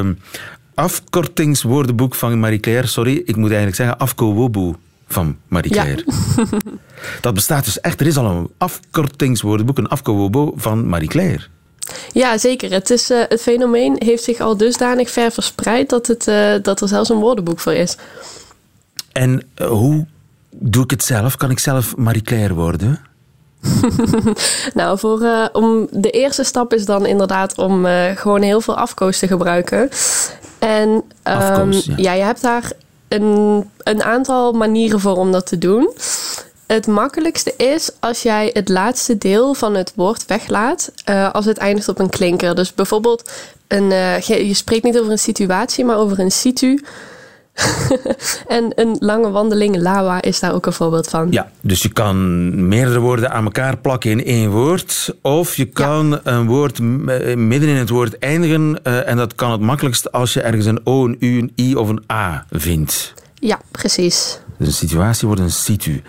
[0.73, 2.87] afkortingswoordenboek van Marie Claire.
[2.87, 4.73] Sorry, ik moet eigenlijk zeggen afkowobu
[5.07, 6.03] van Marie Claire.
[6.05, 6.45] Ja.
[7.21, 7.99] Dat bestaat dus echt.
[7.99, 11.43] Er is al een afkortingswoordenboek, een afkowobo van Marie Claire.
[12.11, 12.71] Ja, zeker.
[12.71, 16.81] Het, is, uh, het fenomeen heeft zich al dusdanig ver verspreid dat, het, uh, dat
[16.81, 17.97] er zelfs een woordenboek voor is.
[19.11, 20.05] En hoe
[20.51, 21.37] doe ik het zelf?
[21.37, 22.99] Kan ik zelf Marie Claire worden?
[24.73, 28.77] nou, voor, uh, om, de eerste stap is dan inderdaad om uh, gewoon heel veel
[28.77, 29.89] afkoos te gebruiken.
[30.59, 31.93] En um, afkoos, ja.
[31.97, 32.13] ja.
[32.13, 32.71] je hebt daar
[33.07, 35.93] een, een aantal manieren voor om dat te doen.
[36.67, 41.57] Het makkelijkste is als jij het laatste deel van het woord weglaat uh, als het
[41.57, 42.55] eindigt op een klinker.
[42.55, 43.31] Dus bijvoorbeeld,
[43.67, 43.89] een,
[44.47, 46.83] je spreekt niet over een situatie, maar over een situ.
[48.47, 51.27] en een lange wandeling, lawa, is daar ook een voorbeeld van.
[51.31, 55.15] Ja, dus je kan meerdere woorden aan elkaar plakken in één woord.
[55.21, 56.19] Of je kan ja.
[56.23, 58.79] een woord midden in het woord eindigen.
[58.83, 61.75] Uh, en dat kan het makkelijkst als je ergens een O, een U, een I
[61.75, 63.13] of een A vindt.
[63.33, 64.39] Ja, precies.
[64.57, 66.03] Dus een situatie wordt een situ.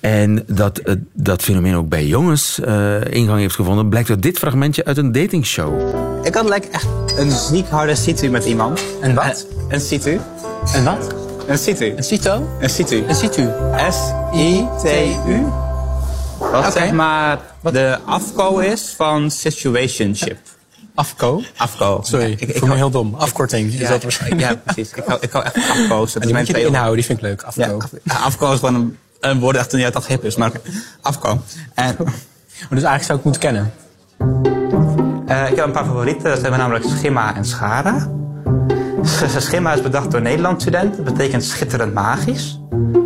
[0.00, 4.38] En dat uh, dat fenomeen ook bij jongens uh, ingang heeft gevonden, blijkt uit dit
[4.38, 5.80] fragmentje uit een datingshow.
[6.24, 8.80] Ik had like echt een ziek harde situ met iemand.
[9.00, 9.46] Een wat?
[9.58, 10.20] Een, een situ.
[10.74, 11.14] Een wat?
[11.46, 11.92] Een situ.
[11.96, 12.48] Een cito?
[12.60, 13.04] Een situ.
[13.08, 13.48] Een situ.
[13.90, 15.46] S-I-T-U.
[16.38, 16.70] Wat okay.
[16.70, 17.72] zeg maar Wat?
[17.72, 20.38] de afko is van situationship.
[20.94, 21.42] Afko?
[21.56, 22.00] Afko.
[22.02, 23.14] Sorry, ja, ik, ik voel me heel dom.
[23.14, 23.72] Afkorting.
[23.72, 24.42] Ja, is dat waarschijnlijk?
[24.42, 24.92] Ja, precies.
[24.94, 26.12] Ik hou, ik hou echt van afko's.
[26.12, 27.42] Dat die moet je inhouden, die vind ik leuk.
[27.42, 27.78] Afko.
[28.02, 30.52] Ja, afko is gewoon een, een woord echt niet uit dat hip is, maar
[31.00, 31.40] afko.
[31.74, 33.72] En, maar dus eigenlijk zou ik moeten kennen.
[35.28, 36.30] Uh, ik heb een paar favorieten.
[36.30, 38.19] Dat zijn namelijk Schimma en Schara.
[39.38, 41.04] Schimma is bedacht door Nederlandstudenten.
[41.04, 42.60] Dat betekent schitterend magisch.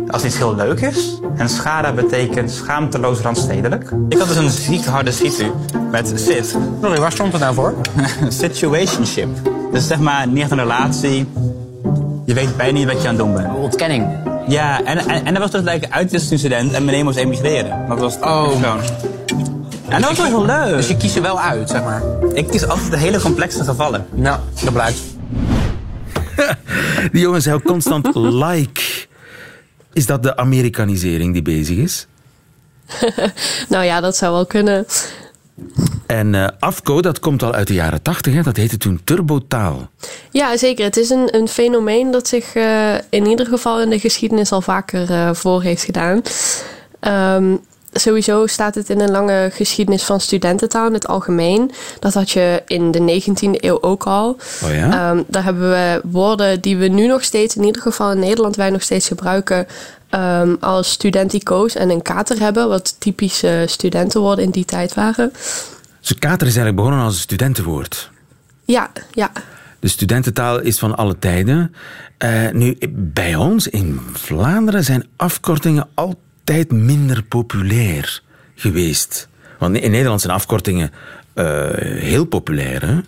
[0.07, 1.19] Als iets heel leuk is.
[1.37, 3.91] En schada betekent schaamteloos randstedelijk.
[4.09, 5.51] Ik had dus een ziek harde situ
[5.91, 6.57] met sit.
[6.81, 7.73] Sorry, waar stond het nou voor?
[8.29, 9.29] Situationship.
[9.71, 11.27] Dus zeg maar niet echt een relatie.
[12.25, 13.55] Je weet bijna niet wat je aan het doen bent.
[13.55, 14.07] Ontkenning.
[14.47, 17.87] Ja, en, en, en dat was dus like, uitwisselingsstudent en meneer moest emigreren.
[17.87, 18.43] Dat was oh.
[18.43, 18.79] gewoon.
[19.87, 20.75] En dat was wel heel leuk.
[20.75, 22.01] Dus je kiest er wel uit, zeg maar?
[22.33, 24.05] Ik kies altijd de hele complexe gevallen.
[24.13, 24.99] Nou, dat blijkt.
[27.11, 28.81] Die jongen zei ook constant like.
[29.93, 32.07] Is dat de Amerikanisering die bezig is?
[33.69, 34.85] nou ja, dat zou wel kunnen.
[36.05, 38.43] En uh, AFCO, dat komt al uit de jaren tachtig.
[38.43, 39.89] Dat heette toen turbotaal.
[40.31, 40.85] Ja, zeker.
[40.85, 44.61] Het is een, een fenomeen dat zich uh, in ieder geval in de geschiedenis al
[44.61, 46.21] vaker uh, voor heeft gedaan.
[47.01, 47.59] Um,
[47.99, 51.71] sowieso staat het in een lange geschiedenis van studententaal in het algemeen.
[51.99, 54.37] Dat had je in de 19e eeuw ook al.
[54.63, 55.11] Oh ja?
[55.11, 58.55] um, daar hebben we woorden die we nu nog steeds, in ieder geval in Nederland,
[58.55, 59.67] wij nog steeds gebruiken.
[60.09, 65.31] Um, als studentico's en een kater hebben, wat typische studentenwoorden in die tijd waren.
[65.99, 68.11] Dus kater is eigenlijk begonnen als een studentenwoord.
[68.65, 69.31] Ja, ja.
[69.79, 71.75] De studententaal is van alle tijden.
[72.23, 78.21] Uh, nu, bij ons in Vlaanderen zijn afkortingen altijd tijd minder populair
[78.55, 79.27] geweest.
[79.59, 80.91] Want in Nederland zijn afkortingen
[81.35, 82.85] uh, heel populair.
[82.85, 82.99] Hè?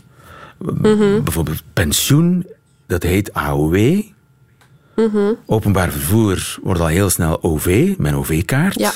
[0.58, 1.24] Mm-hmm.
[1.24, 2.48] Bijvoorbeeld pensioen,
[2.88, 4.02] dat heet AOW.
[4.96, 5.38] Mm-hmm.
[5.46, 8.80] Openbaar vervoer wordt al heel snel OV, mijn OV-kaart.
[8.80, 8.94] Ja.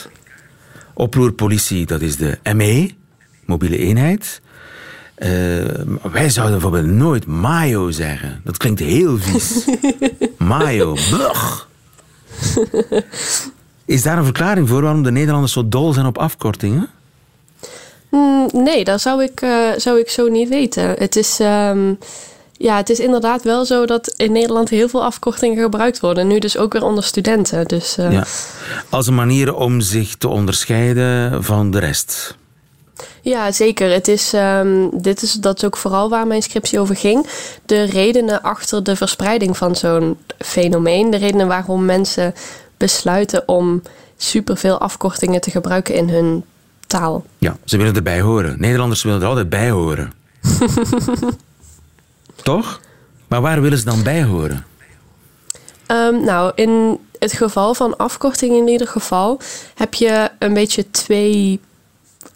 [0.93, 2.91] Oproerpolitie, dat is de ME,
[3.45, 4.41] mobiele eenheid.
[5.15, 5.30] Eh,
[6.12, 8.41] wij zouden bijvoorbeeld nooit mayo zeggen.
[8.43, 9.65] Dat klinkt heel vies.
[10.38, 11.67] mayo, blech.
[13.91, 16.89] Is daar een verklaring voor waarom de Nederlanders zo dol zijn op afkortingen?
[18.10, 20.84] Mm, nee, dat zou ik, eh, zou ik zo niet weten.
[20.97, 21.93] Het is, ehm,
[22.51, 26.27] ja, het is inderdaad wel zo dat in Nederland heel veel afkortingen gebruikt worden.
[26.27, 27.67] Nu dus ook weer onder studenten.
[27.67, 28.25] Dus, eh, Ja.
[28.89, 32.36] Als een manier om zich te onderscheiden van de rest.
[33.21, 33.91] Ja, zeker.
[33.91, 37.27] Het is, ehm, dit is, dat is ook vooral waar mijn scriptie over ging.
[37.65, 41.10] De redenen achter de verspreiding van zo'n fenomeen.
[41.10, 42.34] De redenen waarom mensen
[42.81, 43.81] besluiten om
[44.17, 46.43] superveel afkortingen te gebruiken in hun
[46.87, 47.25] taal.
[47.37, 48.55] Ja, ze willen erbij horen.
[48.59, 50.13] Nederlanders willen er altijd bij horen.
[52.43, 52.79] Toch?
[53.27, 54.65] Maar waar willen ze dan bij horen?
[55.85, 59.39] Ehm, nou, in het geval van afkorting in ieder geval
[59.75, 61.59] heb je een beetje twee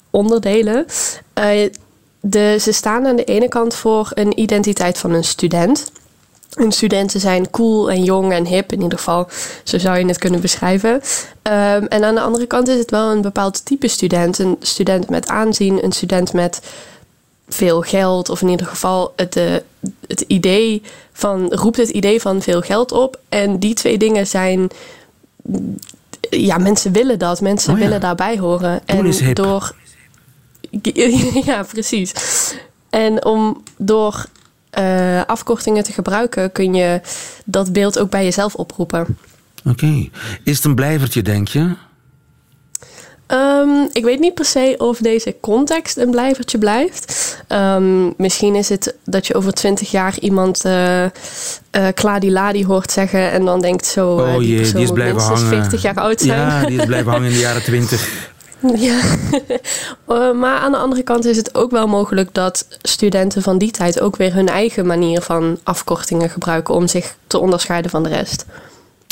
[0.09, 0.85] onderdelen.
[1.33, 1.69] Eh,
[2.19, 5.91] de, ze staan aan de ene kant voor een identiteit van een student.
[6.53, 9.27] En studenten zijn cool en jong en hip, in ieder geval,
[9.63, 11.01] zo zou je het kunnen beschrijven.
[11.41, 14.39] Ehm, en aan de andere kant is het wel een bepaald type student.
[14.39, 16.61] Een student met aanzien, een student met
[17.49, 19.55] veel geld, of in ieder geval het, eh,
[20.07, 20.81] het idee
[21.13, 23.19] van, roept het idee van veel geld op.
[23.29, 24.69] En die twee dingen zijn,
[26.29, 27.83] ja, mensen willen dat, mensen Oh ja.
[27.83, 28.81] willen daarbij horen.
[28.85, 29.35] En is hip.
[29.35, 29.75] door,
[31.45, 32.13] ja, precies.
[32.89, 34.25] En om door
[34.75, 37.01] eh, afkortingen te gebruiken, kun je
[37.45, 39.17] dat beeld ook bij jezelf oproepen.
[39.65, 40.09] Oké.
[40.43, 41.75] Is het een blijvertje, denk je?
[43.27, 47.37] Ehm, ik weet niet per se of deze context een blijvertje blijft.
[47.47, 51.05] Ehm, misschien is het dat je over twintig jaar iemand eh
[51.93, 55.47] Kladiladi hoort zeggen en dan denkt zo, oh die jee, die is blijven hangen.
[55.47, 56.39] 40 jaar oud zijn.
[56.39, 58.33] Ja, die is blijven hangen in de jaren twintig.
[58.75, 59.01] Ja.
[60.07, 63.71] Eh, maar aan de andere kant is het ook wel mogelijk dat studenten van die
[63.71, 68.09] tijd ook weer hun eigen manier van afkortingen gebruiken om zich te onderscheiden van de
[68.09, 68.45] rest.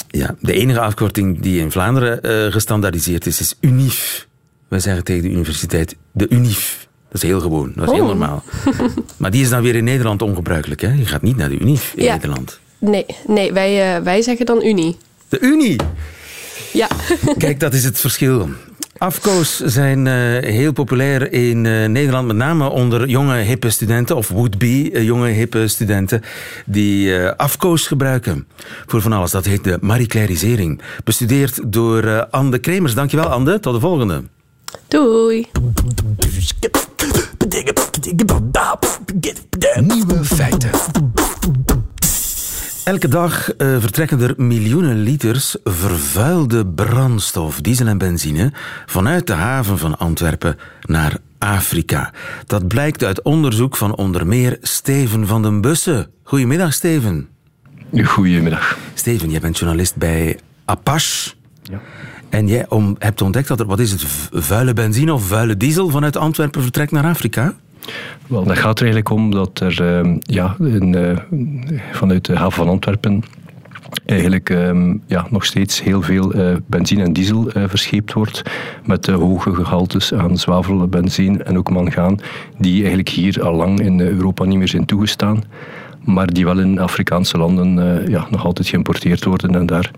[0.07, 4.27] Ja, de enige afkorting die in Vlaanderen eh, gestandaardiseerd is, is UNIF.
[4.67, 6.87] Wij zeggen tegen de universiteit de UNIF.
[7.11, 8.07] Dat is heel gewoon, dat is heel Oh.
[8.07, 8.43] normaal.
[9.17, 10.81] maar die is dan weer in Nederland ongebruikelijk.
[10.81, 10.91] Hè?
[10.93, 12.13] Je gaat niet naar de UNIF in Ja.
[12.13, 12.59] Nederland.
[12.79, 14.97] Nee, nee wij, eh, wij zeggen dan Unie.
[15.29, 15.75] De Unie!
[16.73, 16.87] Ja.
[17.37, 18.49] Kijk, dat is het verschil.
[18.97, 20.13] Afkoos zijn eh,
[20.51, 25.27] heel populair in eh, Nederland, met name onder jonge hippe studenten, of would-be eh, jonge
[25.29, 26.21] hippe studenten,
[26.65, 28.47] die eh, afkoos gebruiken
[28.85, 29.31] voor van alles.
[29.31, 30.81] Dat heet de Marie-Clairisering.
[31.03, 32.93] Bestudeerd door eh, Anne de Kremers.
[32.93, 33.59] Dankjewel, Anne.
[33.59, 34.23] Tot de volgende.
[34.87, 35.47] Doei.
[39.81, 40.69] Nieuwe feiten.
[42.83, 48.51] Elke dag eh, vertrekken er miljoenen liters vervuilde brandstof, diesel en benzine,
[48.85, 52.13] vanuit de haven van Antwerpen naar Afrika.
[52.45, 56.07] Dat blijkt uit onderzoek van onder meer Steven van den Bussen.
[56.23, 57.27] Goedemiddag, Steven.
[58.03, 58.77] Goedemiddag.
[58.93, 61.33] Steven, jij bent journalist bij Apache.
[61.63, 61.81] Ja.
[62.29, 65.89] En jij om, hebt ontdekt dat er, wat is het, vuile benzine of vuile diesel
[65.89, 67.55] vanuit Antwerpen vertrekt naar Afrika?
[68.27, 71.17] Wel, dat gaat er eigenlijk om dat er ehm, ja, eh,
[71.91, 73.23] vanuit de haven van Antwerpen
[74.05, 78.41] eigenlijk ehm, ja, nog steeds heel veel eh, benzine en diesel eh, verscheept wordt
[78.85, 82.19] met hoge gehaltes aan zwavel, benzine en ook mangaan
[82.57, 85.43] die eigenlijk hier al lang in Europa niet meer zijn toegestaan
[86.03, 89.91] maar die wel in Afrikaanse landen ja, nog altijd geïmporteerd worden en daar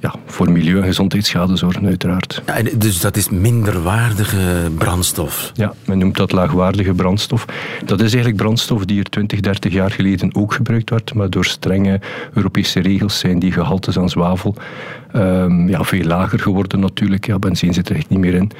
[0.00, 2.42] ja, voor milieu- en gezondheidsschade zorgen uiteraard.
[2.46, 5.52] Ja, dus dat is minderwaardige brandstof.
[5.54, 7.44] Ja, men noemt dat laagwaardige brandstof.
[7.84, 11.44] Dat is eigenlijk brandstof die er 20, 30 jaar geleden ook gebruikt werd, maar door
[11.44, 12.00] strenge
[12.34, 14.54] Europese regels zijn die gehaltes aan zwavel
[15.12, 17.26] ehm, ja, veel lager geworden natuurlijk.
[17.26, 18.52] Ja, benzine zit er echt niet meer in.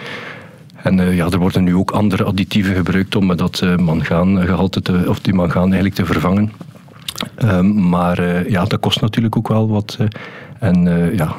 [0.82, 5.04] En eh, ja, er worden nu ook andere additieven gebruikt om dat uh, mangaangehalte te,
[5.08, 6.52] of die mangaan eigenlijk te vervangen.
[7.44, 9.98] Um, maar uh, ja, dat kost natuurlijk ook wel wat.
[10.58, 11.36] En uh, ja,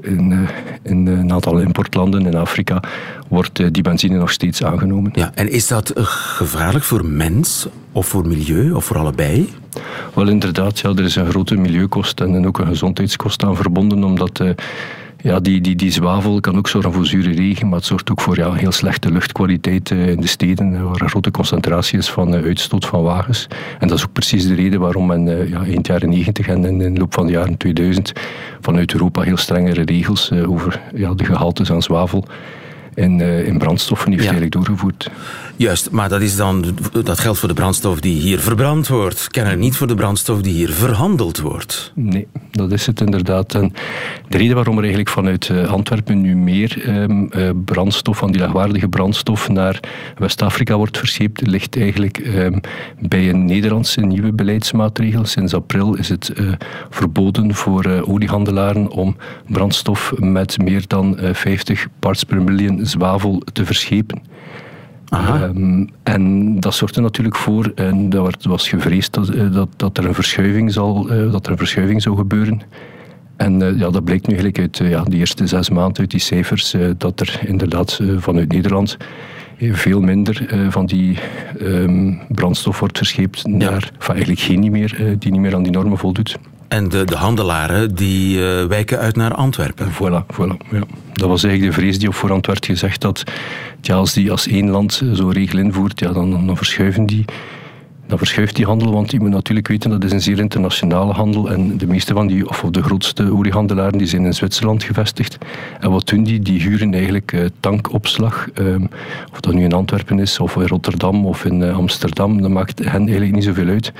[0.00, 0.48] in,
[0.82, 2.82] in, een aantal importlanden in Afrika
[3.28, 5.10] wordt die benzine nog steeds aangenomen.
[5.14, 9.48] Ja, en is dat gevaarlijk voor mens of voor milieu of voor allebei?
[10.14, 14.40] Wel inderdaad, ja, er is een grote milieukost en ook een gezondheidskost aan verbonden, omdat
[15.22, 18.20] ja, die, die, die zwavel kan ook zorgen voor zure regen, maar het zorgt ook
[18.20, 22.34] voor ja, heel slechte luchtkwaliteit uh, in de steden, waar een grote concentratie is van
[22.34, 23.46] uh, uitstoot van wagens.
[23.78, 26.64] En dat is ook precies de reden waarom men ja, in de jaren 90 en
[26.64, 28.12] in de loop van de jaren 2000
[28.60, 32.24] vanuit Europa heel strengere regels over ja, de gehaltes aan zwavel
[32.94, 34.30] in, eh, in brandstoffen heeft Ja.
[34.30, 35.10] eigenlijk doorgevoerd.
[35.56, 36.64] Juist, maar dat, is dan,
[37.04, 39.28] dat geldt voor de brandstof die hier verbrand wordt.
[39.28, 41.92] Kennelijk niet voor de brandstof die hier verhandeld wordt.
[41.94, 43.54] Nee, dat is het inderdaad.
[43.54, 43.72] En
[44.28, 48.40] de reden waarom er eigenlijk vanuit eh, Antwerpen nu meer ehm, eh, brandstof, van die
[48.40, 49.80] laagwaardige brandstof, naar
[50.18, 52.58] West-Afrika wordt verscheept, ligt eigenlijk ehm,
[52.98, 55.24] bij een Nederlandse nieuwe beleidsmaatregel.
[55.24, 56.32] Sinds april is het
[56.90, 59.16] verboden voor eh, oliehandelaren om
[59.48, 64.22] brandstof met meer dan eh, 50 parts per miljoen zwavel te verschepen.
[65.12, 69.98] Ehm, en dat zorgt er natuurlijk voor, en dat was gevreesd dat, eh, dat, dat,
[69.98, 72.60] er een verschuiving zal, eh, dat er een verschuiving zou gebeuren.
[73.36, 76.20] En eh, ja, dat blijkt nu eigenlijk uit ja, de eerste zes maanden uit die
[76.20, 78.96] cijfers, dat er inderdaad vanuit Nederland
[79.58, 81.18] veel minder van die
[81.58, 85.98] ehm, brandstof wordt verscheept naar, eigenlijk geen niet meer, die niet meer aan die normen
[85.98, 86.38] voldoet.
[86.72, 89.92] En de, de handelaren die eh, wijken uit naar Antwerpen.
[89.92, 90.68] Voilà, voilà.
[90.70, 90.82] Ja.
[91.12, 93.22] Dat was eigenlijk de vrees die op voorhand werd gezegd dat
[93.80, 97.24] ja, als, die, als één land zo'n regel invoert, ja, dan, dan verschuiven die.
[98.12, 101.50] Dan verschuift die handel, want je moet natuurlijk weten dat is een zeer internationale handel
[101.50, 105.38] en de meeste van die, of de grootste oliehandelaren, die zijn in Zwitserland gevestigd.
[105.80, 106.40] En wat doen die?
[106.40, 108.84] Die huren eigenlijk eh, tankopslag, ehm,
[109.32, 112.78] of dat nu in Antwerpen is, of in Rotterdam, of in eh, Amsterdam, dat maakt
[112.78, 113.92] hen eigenlijk niet zoveel uit.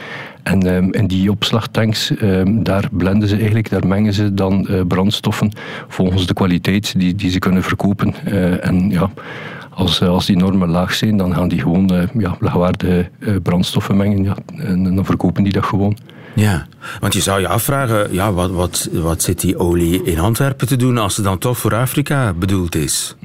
[0.43, 4.81] En ehm, in die opslagtanks, ehm, daar blenden ze eigenlijk, daar mengen ze dan eh,
[4.89, 5.53] brandstoffen
[5.89, 8.15] volgens de kwaliteit die, die ze kunnen verkopen.
[8.63, 9.11] En ja,
[9.75, 13.35] als, eh, als die normen laag zijn, dan gaan die gewoon eh, ja, laagwaardige eh,
[13.43, 14.25] brandstoffen mengen.
[14.25, 15.97] Ja, en dan verkopen die dat gewoon.
[16.35, 16.67] Ja,
[17.01, 20.77] want je zou je afvragen, ja, wat, wat, wat zit die olie in Antwerpen te
[20.77, 23.17] doen als ze dan toch voor Afrika bedoeld is?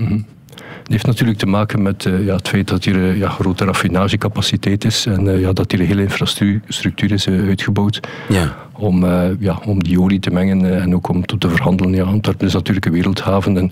[0.83, 4.85] Het heeft natuurlijk te maken met ja, het feit dat hier eh, ja, grote raffinagecapaciteit
[4.85, 8.55] is en ja, dat hier een hele infrastructuur is uitgebouwd Ja.
[8.73, 9.05] om,
[9.39, 11.93] ja, om die olie te mengen en ook om te te verhandelen.
[11.93, 13.71] Ja, Antwerpen is natuurlijk een wereldhaven en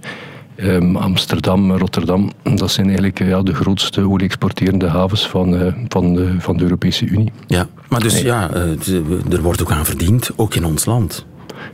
[0.56, 6.14] ehm, Amsterdam, Rotterdam, dat zijn eigenlijk eh, ja, de grootste olie-exporterende havens van, eh, van,
[6.14, 7.32] de, van de Europese Unie.
[7.48, 8.24] Ja, maar dus Nee.
[8.24, 11.26] ja, eh, er wordt ook aan verdiend, ook in ons land.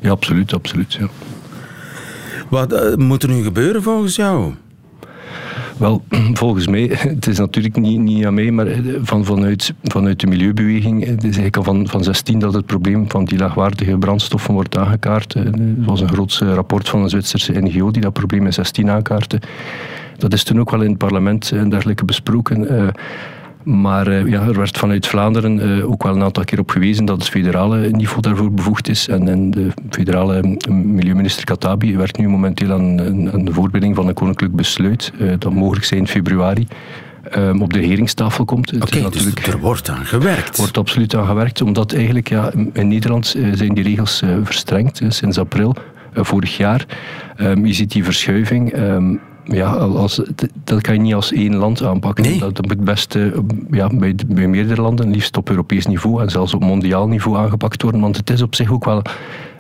[0.02, 0.94] Ja, absoluut, absoluut.
[0.94, 1.08] Ja.
[2.50, 4.54] Wat eh, moet er nu gebeuren volgens jou?
[5.82, 10.20] Wel, volgens mij, het is natuurlijk niet, niet aan mij, maar eh, van, vanuit, vanuit
[10.20, 13.38] de milieubeweging, eh, het is eigenlijk al van, van 16 dat het probleem van die
[13.38, 15.36] laagwaardige brandstoffen wordt aangekaart.
[15.36, 18.90] Eh, Er was een groot rapport van een Zwitserse NGO die dat probleem in 16
[18.90, 19.40] aankaartte.
[20.18, 22.94] Dat is toen ook wel in het parlement en dergelijke besproken.
[23.64, 27.06] Maar eh, ja, er werd vanuit Vlaanderen eh, ook wel een aantal keer op gewezen
[27.06, 29.08] dat het federale niveau daarvoor bevoegd is.
[29.08, 32.96] En, en de federale mm, milieuminister Katabi werkt nu momenteel aan,
[33.46, 35.12] de voorbereiding van een koninklijk besluit.
[35.20, 36.68] eh, dat mogelijk zijn in februari
[37.32, 38.74] eh, op de regeringstafel komt.
[38.82, 40.58] Oké, dus er wordt aan gewerkt.
[40.58, 45.76] wordt absoluut aan gewerkt, omdat eigenlijk ja, in Nederland zijn die regels verstrengd sinds april
[46.14, 46.86] vorig jaar.
[47.36, 48.72] Ehm, je ziet die verschuiving.
[48.72, 50.22] ehm, ja, al- als,
[50.64, 52.24] dat kan je niet als één land aanpakken.
[52.24, 52.40] Nee.
[52.40, 53.26] Dat, dat moet best eh,
[53.72, 57.82] ja, bij, bij meerdere landen, liefst op Europees niveau en zelfs op mondiaal niveau aangepakt
[57.82, 58.02] worden.
[58.02, 59.02] Want het is op zich ook wel.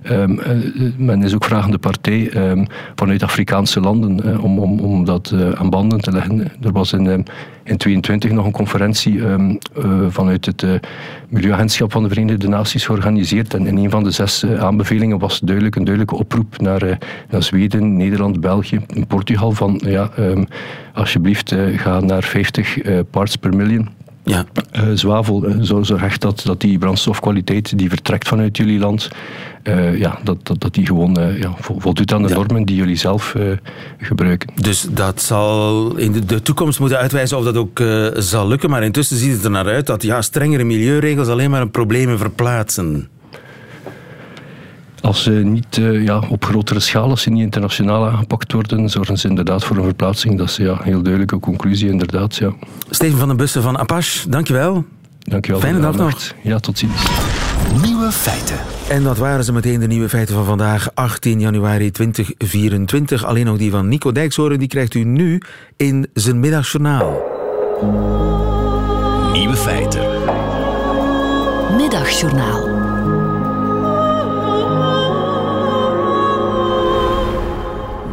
[0.03, 0.57] Ehm, eh,
[0.97, 5.51] men is ook vragende partij ehm, vanuit Afrikaanse landen eh, om, om, om dat eh,
[5.51, 6.51] aan banden te leggen.
[6.61, 7.21] Er was in, ehm,
[7.63, 9.21] in 22 nog een conferentie
[10.09, 10.65] vanuit het
[11.29, 13.53] Milieuagentschap van de Verenigde Naties georganiseerd.
[13.53, 16.97] En in een van de zes aanbevelingen was duidelijk een duidelijke oproep naar,
[17.29, 20.09] naar Zweden, Nederland, België en Portugal van ja,
[20.93, 23.89] alsjeblieft ga naar 50 eh, parts per million.
[24.23, 24.45] Ja.
[24.71, 29.09] Eh, zwavel, eh, zo zorg echt dat, dat die brandstofkwaliteit die vertrekt vanuit jullie land,
[29.63, 32.35] eh, ja, dat, dat, dat die gewoon ja, vo- voldoet aan de Ja.
[32.35, 33.35] normen die jullie zelf
[33.97, 34.49] gebruiken.
[34.55, 37.81] Dus dat zal in de, de toekomst moeten uitwijzen of dat ook
[38.13, 38.69] zal lukken.
[38.69, 43.07] Maar intussen ziet het er naar uit dat ja, strengere milieuregels alleen maar problemen verplaatsen.
[45.01, 49.17] Als ze niet eh, ja, op grotere schaal, als ze niet internationaal aangepakt worden, zorgen
[49.17, 50.37] ze inderdaad voor een verplaatsing.
[50.37, 52.35] Dat is ja, een heel duidelijke conclusie, inderdaad.
[52.35, 52.53] Ja.
[52.89, 54.85] Steven van den Bussen van Apache, dankjewel.
[55.19, 56.35] Dankjewel Fijne dag aandacht.
[56.43, 57.05] Ja, tot ziens.
[57.81, 58.57] Nieuwe feiten.
[58.89, 63.25] En dat waren ze meteen de nieuwe feiten van vandaag, 18 januari 2024.
[63.25, 65.41] Alleen nog die van Nico Dijkshoorn, die krijgt u nu
[65.77, 67.21] in zijn middagjournaal.
[69.33, 70.01] Nieuwe feiten.
[71.77, 72.80] Middagjournaal.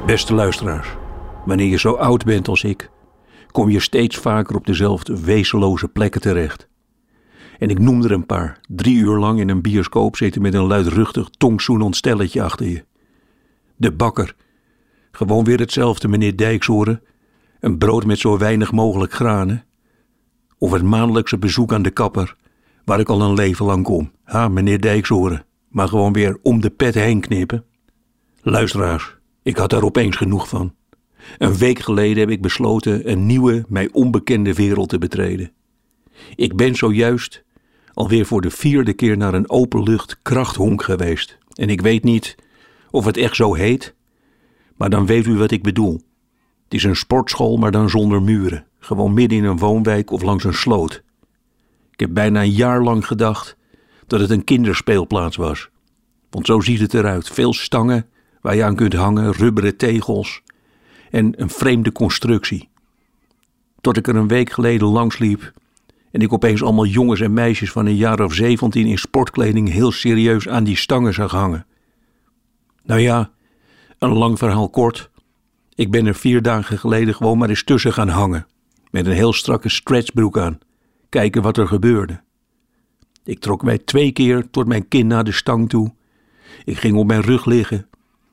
[0.08, 0.88] Beste luisteraars,
[1.44, 2.90] wanneer je zo oud bent als ik,
[3.50, 6.68] kom je steeds vaker op dezelfde wezenloze plekken terecht.
[7.58, 8.60] En ik noem er een paar.
[8.68, 12.84] Drie uur lang in een bioscoop zitten met een luidruchtig tongzoenend stelletje achter je.
[13.76, 14.34] De bakker.
[15.10, 17.02] Gewoon weer hetzelfde, meneer Dijkshoren.
[17.60, 19.64] Een brood met zo weinig mogelijk granen.
[20.58, 22.36] Of het maandelijkse bezoek aan de kapper,
[22.84, 24.12] waar ik al een leven lang kom.
[24.24, 25.44] Ha, meneer Dijkshoren.
[25.68, 27.64] Maar gewoon weer om de pet heen knippen.
[28.42, 29.17] Luisteraars,
[29.49, 30.74] ik had daar opeens genoeg van.
[31.38, 35.53] Een week geleden heb ik besloten een nieuwe, mij onbekende wereld te betreden.
[36.34, 37.44] Ik ben zojuist
[37.94, 41.38] alweer voor de vierde keer naar een openlucht krachthonk geweest.
[41.53, 42.36] En ik weet niet
[42.90, 43.94] of het echt zo heet,
[44.76, 45.92] maar dan weet u wat ik bedoel.
[46.64, 48.66] Het is een sportschool, maar dan zonder muren.
[48.78, 51.03] Gewoon midden in een woonwijk of langs een sloot.
[51.92, 53.57] Ik heb bijna een jaar lang gedacht
[54.07, 55.68] dat het een kinderspeelplaats was.
[56.30, 57.28] Want zo ziet het eruit.
[57.28, 58.07] Veel stangen
[58.41, 60.43] waar je aan kunt hangen, rubberen tegels
[61.11, 62.68] en een vreemde constructie.
[63.80, 65.53] Tot ik er een week geleden langs liep
[66.11, 69.93] en ik opeens allemaal jongens en meisjes van een jaar of zeventien in sportkleding heel
[69.93, 71.66] serieus aan die stangen zag hangen.
[72.84, 73.30] Nou ja,
[73.99, 75.11] een lang verhaal kort.
[75.74, 78.47] Ik ben er vier dagen geleden gewoon maar eens tussen gaan hangen.
[78.91, 80.59] Met een heel strakke stretchbroek aan.
[81.09, 82.20] Kijken wat er gebeurde.
[83.24, 85.93] Ik trok mij twee keer tot mijn kin naar de stang toe.
[86.64, 87.89] Ik ging op mijn rug liggen.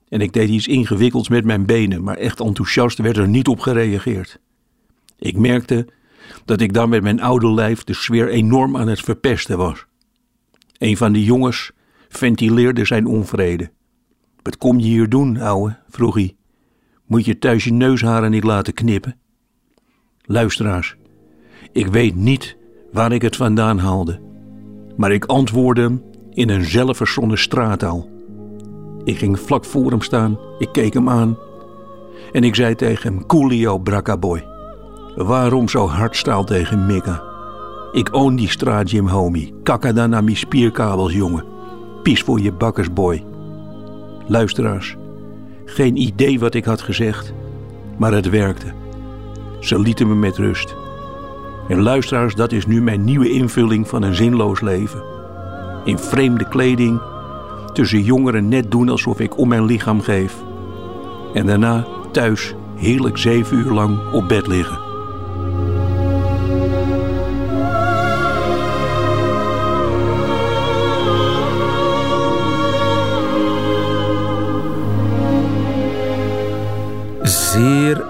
[0.09, 3.59] En ik deed iets ingewikkelds met mijn benen, maar echt enthousiast werd er niet op
[3.59, 4.39] gereageerd.
[5.17, 5.87] Ik merkte
[6.45, 9.85] dat ik dan met mijn oude lijf de sfeer enorm aan het verpesten was.
[10.77, 11.71] Een van de jongens
[12.09, 13.71] ventileerde zijn onvrede.
[14.41, 15.77] Wat kom je hier doen, ouwe?
[15.89, 16.35] vroeg hij.
[17.05, 19.17] Moet je thuis je neusharen niet laten knippen?
[20.21, 20.95] Luisteraars,
[21.71, 22.57] ik weet niet
[22.91, 24.19] waar ik het vandaan haalde,
[24.97, 28.09] maar ik antwoordde in een zelfverzonnen straattaal.
[29.05, 31.37] Ik ging vlak voor hem staan, ik keek hem aan
[32.35, 34.45] en ik zei tegen hem: Coolio, brakkaboy.
[35.15, 37.23] Waarom zo hardstaal tegen Mika?
[37.91, 39.53] Ik own die straatgym, homie.
[39.63, 41.45] Kakka dan naar mijn spierkabels, jongen.
[42.03, 43.23] Pies voor je bakkersboy.
[44.27, 44.95] Luisteraars,
[45.65, 47.33] geen idee wat ik had gezegd,
[47.97, 48.73] maar het werkte.
[49.59, 50.75] Ze lieten me met rust.
[51.67, 55.03] En luisteraars, dat is nu mijn nieuwe invulling van een zinloos leven.
[55.83, 57.01] In vreemde kleding,
[57.75, 60.43] tussen jongeren net doen alsof ik om mijn lichaam geef.
[61.33, 64.84] En daarna thuis heerlijk zeven uur lang op bed liggen.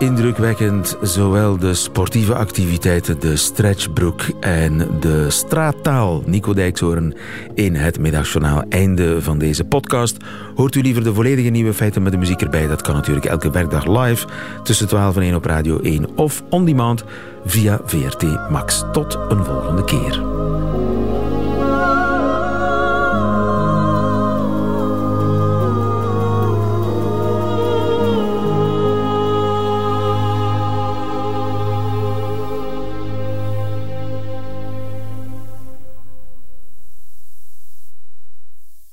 [0.06, 6.24] Indrukwekkend, zowel de sportieve activiteiten, de stretchbroek en de straattaal.
[6.26, 7.14] Nico Dijkshoorn
[7.54, 8.64] in het middagjournaal.
[8.70, 10.18] Einde van deze podcast.
[10.56, 12.68] Hoort u liever de volledige nieuwe feiten met de muziek erbij?
[12.68, 14.28] Dat kan natuurlijk elke werkdag live
[14.64, 17.04] tussen 12 en 1 op Radio 1 of on demand
[17.46, 18.84] via VRT Max.
[18.92, 20.24] Tot een volgende keer.